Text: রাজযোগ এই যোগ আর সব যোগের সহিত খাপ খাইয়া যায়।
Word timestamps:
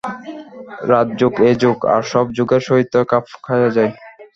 রাজযোগ 0.91 1.33
এই 1.47 1.55
যোগ 1.63 1.77
আর 1.93 2.01
সব 2.11 2.25
যোগের 2.37 2.61
সহিত 2.67 2.93
খাপ 3.09 3.25
খাইয়া 3.45 3.69
যায়। 3.75 3.91